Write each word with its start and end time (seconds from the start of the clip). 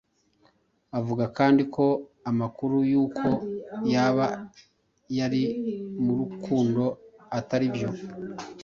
Avuga 0.99 1.23
kandi 1.37 1.61
ko 1.75 1.85
amakuru 2.29 2.75
yuko 2.91 3.27
yaba 3.93 4.27
yari 5.17 5.43
mu 6.03 6.11
rukundo 6.19 6.83
ataribyo 7.39 7.89